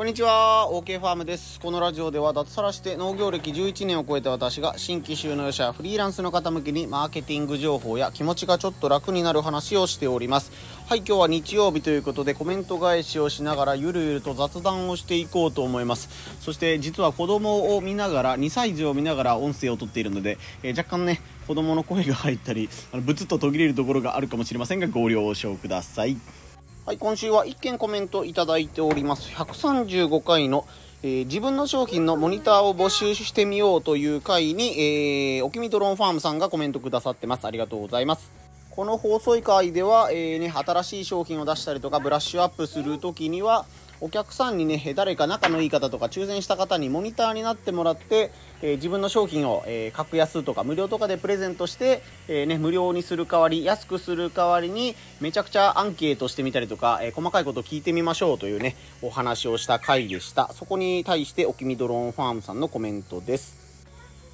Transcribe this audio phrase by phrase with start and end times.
[0.00, 0.70] こんにちは。
[0.72, 1.60] OK ファームです。
[1.60, 10.52] このラジオでは脱サラして農業歴11年を超えた私が新規収納者フリーランスの方向けにマーケティング情報や気持ちがちょっと楽になる話をしております。
[10.88, 16.08] はい今日は日曜日ということでコメント返しをしながらゆるゆると雑談をしていこうと思います。
[16.40, 26.16] そして実は子供を見ながら2歳児を見ながら音声をとっているので、えー、若干ね子供の声が入ったりあのブツッと途切れるところがあるかもしれませんがご了承ください。
[26.90, 29.30] はい、今週は1件コメントいただいております。
[29.30, 30.66] 135回の、
[31.04, 37.46] えー、自分の商品のモニターを募集してみようという回に、えー、おきみドローンファームさんがコメントくださってます。
[37.46, 38.32] ありがとうございます。
[38.70, 43.66] この放送回では、えー、ね、新しい商品を出したりとかブラッシュアップするときには、
[44.02, 48.32] お客さんにね、誰か仲のいい方とか抽選した方にモニターになってもらって、
[48.62, 60.50] えー、自分の商品を、えー、格安とか無料とかでプレゼントして、えー、ね、無料にする代わり、安くする代わりに、めちゃくちゃアンケートしてみたりとか、え細かいこと聞いてみましょうというね、お話をした回でした。
[60.54, 63.60] そこに対して、おきみドローンファームさんのコメントです。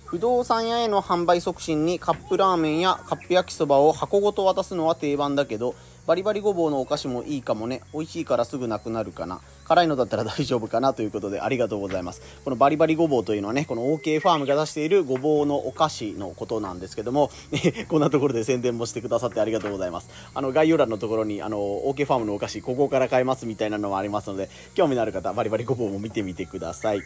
[0.05, 5.75] 不動産屋への販売促進にカップラーメンやカップ焼きそばを箱ごと渡すのは定番だけど、
[6.07, 7.83] バリバリごぼうのお菓子もいいかもね。
[7.93, 9.41] 美味しいからすぐなくなるかな。
[9.65, 12.23] 辛いのだったら大丈夫かなということでありがとうございます。
[12.45, 17.31] このバリバリごぼうというのはね、この OK ファームが出しているごぼうのお菓子のことなんですけども、
[17.89, 20.09] こんなところで宣伝もしてくださってありがとうございます。
[20.33, 27.01] あの、概要欄のところに、あの、OK ファームのお菓子、ここから買えますみたいなのもありますので、興味のある方、バリバリごぼうも見てみてください。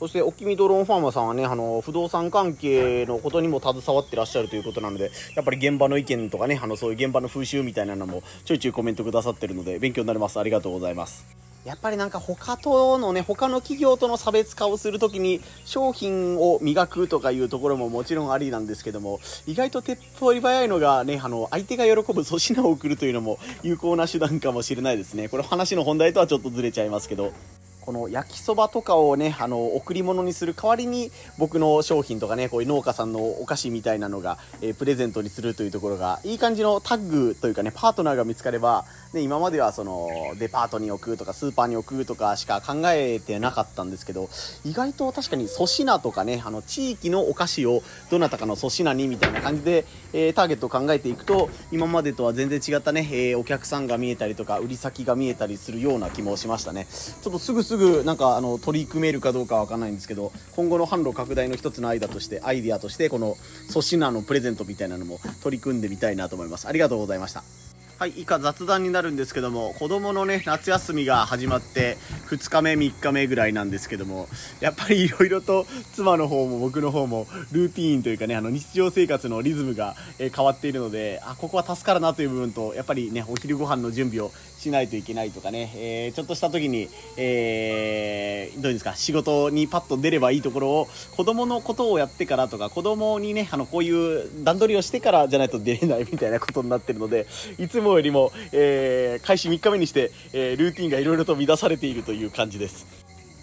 [0.00, 10.40] そして、おきみドローンファーマーさんはね、あの、不動産関係のことにも携わってらっしゃるということなので、やっぱり現場の意見とかね、あの、そういう現場の風習みたいなのもちょいちょいコメントくださってるので、勉強になります。
[10.40, 11.26] ありがとうございます。
[11.66, 25.28] やっぱりなんか他とのね、他の企業との差別化をするときに商品を磨くとかいうところももちろんありなんですけども、意外と手っ取り早いのがね、あの、相手が喜ぶ粗品を送るというのも有効な手段かもしれないですね。
[25.28, 27.32] これ話の本題とはちょっとずれちゃいますけど。
[27.80, 44.28] この焼きそばとかをね、あの、贈り物にする代わりに、僕の商品とかね、こういう農家さんのお菓子みたいなのが、えー、プレゼントにするというところが、いい感じのタッグというかね、パートナーが見つかれば、ね、今まではその、デパートに置くとか、スーパーに置くとかしか考えてなかったんですけど、
[44.64, 56.86] 意外と確かに粗品とかね、あの、地域のお菓子をどなたかの粗品にみたいな感じで、えー、ターゲットを考えていくと、今までとは全然違ったね、えー、お客さんが見えたりとか、売り先が見えたりするような気もしましたね。
[56.90, 63.36] ちょっとすぐすぐ、なんか、あの、取り組めるかどうかわかんないんですけど、今後の販路拡大の一つのアイデアとして、アイデアとして、この
[63.70, 66.68] 粗品のプレゼントみたいなのも取り組んでみたいなと思います。
[66.68, 67.69] ありがとうございました。
[68.00, 71.98] はい、以下雑談になるんですけども、子供のね、夏休みが始まって、
[72.30, 74.26] 2日目、3日目ぐらいなんですけども、
[74.58, 86.88] やっぱり色々と妻の方も僕の方も、ルーティーンというかね、あの、日常生活のリズムが、え変わっているので、あ、ここは助かるなという部分と、やっぱりね、お昼ご飯の準備をしないといけないとかね、えー、ちょっとした時に、
[87.18, 97.26] えー、どうですか、仕事にパッと出ればいいところを、子供のことをやってからとか、子供にね、あの、こういう段取りをしてからじゃないと出れないみたいなことになってるので、
[97.58, 102.99] いつもよりも、えー、開始3日目にして、えー、ルーティンがいろいろと乱されているという感じです。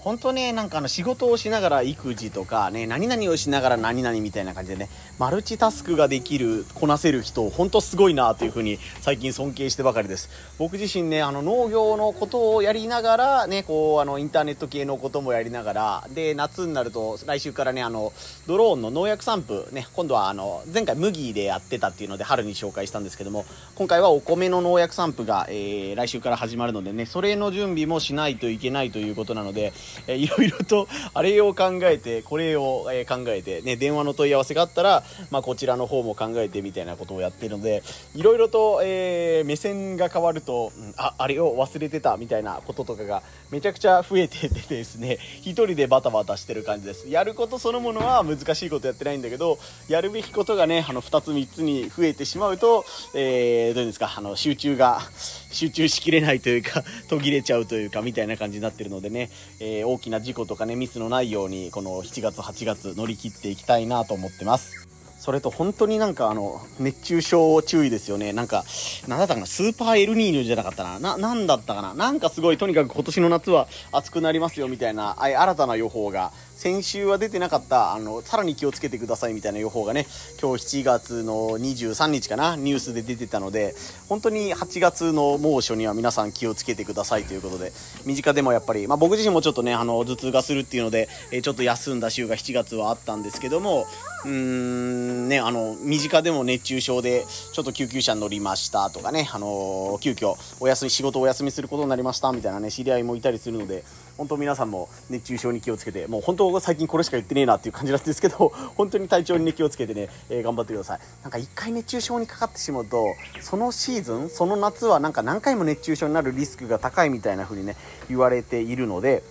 [0.07, 4.87] 本当ね、なんかあの仕事をしながら育児とかね、何々をしながら何々みたいな感じでね、
[5.19, 10.29] マルチタスクができる、こなせる人、本当すごいなというふうに最近尊敬してばかりです。
[10.59, 18.13] 僕自身ね、あの農業のことをやりながら、ね、こう、あのインターネット系のこともやりながら、で、夏になると来週からね、あの、
[18.47, 23.45] ドローンの農薬散布、ね、今度はあの、前回麦でやってたっていうので春に紹介したんですけども、
[23.75, 29.73] 今回はお米の農薬散布が、えー、来週から始まるのでね、それの準備もしないといけないということなので、
[30.07, 37.83] えいろいろと、あれを考えて、これを、え考えて、ね、電話の問い合わせがあったら、まあ、こちらの方も考えてみたいなことをやっているので、
[38.15, 47.09] いろいろと、えー、目線が変わると、うん、あ、あれを忘れてたみたいなこととかがめちゃくちゃ増えて てですね、一人でバタバタしてる感じです。
[47.09, 49.57] やることそのものは難しいことやってないんだけど、
[49.87, 55.01] やるべきことがね、あの、2つ3つに増えてしまうと、えー、どういうんですか、あの、集中が、
[55.51, 59.29] 集中しきれないというか、 途切れちゃうというか、みたいな感じになってるのでね、
[59.59, 64.87] えー、大きな事故とかね、ミスのないように、この7月、8月乗り切っていきたいなと思ってます。
[65.27, 68.31] それと本当になんかあの、熱中症注意ですよね。
[68.31, 68.63] なんか、
[69.09, 70.99] なんだったかな、スーパーエルニーニョじゃなかったな。
[70.99, 71.93] な、なんだったかな。
[71.93, 80.07] なんかすごい、とにかく今年の夏は暑くなりますよみたいな、あ新たな予報が先週は出てなかった、あの、さらに気をつけてくださいみたいな予報がね、
[80.41, 83.75] 今日7月の23日かな、ニュースで出てたので、
[84.09, 87.71] 本当に8月の猛暑には皆さん気をつけてくださいということで、
[88.05, 93.85] 身近でもやっぱり、まあ僕自身もちょっとね、あの、頭痛がするっていうので、えちょっと休んだ週が7月はあったんですけども、
[94.25, 97.23] うーん、ね、あの、身近でも熱中症で、
[97.53, 103.83] ちょっと救急車に乗りましたとかね、あの、急遽、お休み、仕事お休みすることになりましたみたいなね、知り合いもいたりするので、
[104.17, 117.75] 本当皆さんも熱中症に気をつけてもう本当最近これしか言ってねえなっていう感じなんですけど 本当に体調に、ね、気をつけてね、えー、頑張ってくださいなんか一回熱中症にかかってしまうとそのシーズンその夏はなんか何回も熱中症になるリスクが高いみたいな風にね
[118.09, 119.23] 言われているので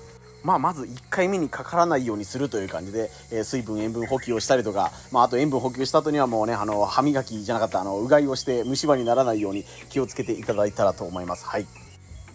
[0.46, 11.44] まあ、まず1回目にかからないようにするという感じで、えー、水分、塩分補給をしたりとか、まあ、あと塩分補給した後にはもうね、あの、歯磨きじゃなかった、あの、うがいをして虫歯にならないように気をつけていただいたらと思います。
[11.46, 11.66] はい。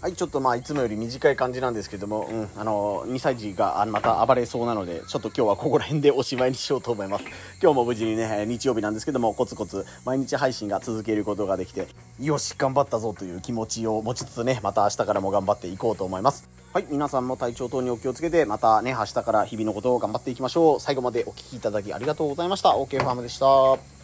[0.01, 7.25] はい、ちょっとまあいつもより短い感じなんですけども、うん、あの2歳児がまた暴れそうなので、ちょっと今日はここら辺でおしまいにしようと思います。
[7.61, 11.87] 今日も無事にね、日曜日なんですけども、コツコツ毎日配信が続けることができて、
[12.19, 16.49] よし、頑張ったぞという気持ちを持ちつつね、また明日からも頑張っていこうと思います。
[16.73, 20.79] はい、皆さんも体調等にお気をつけて、またね、明日から日々のことを頑張っていきましょう。
[20.79, 22.69] 最後までお聴きいただきありがとうございました。
[22.69, 24.00] OK ファームでした。